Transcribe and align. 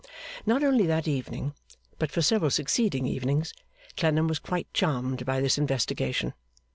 Not 0.47 0.63
only 0.63 0.87
that 0.87 1.07
evening, 1.07 1.53
but 1.99 2.09
for 2.11 2.23
several 2.23 2.49
succeeding 2.49 3.05
evenings, 3.05 3.53
Clennam 3.97 4.27
was 4.27 4.39
quite 4.39 4.65
charmed 4.73 5.27
by 5.27 5.39
this 5.39 5.59
investigation. 5.59 6.33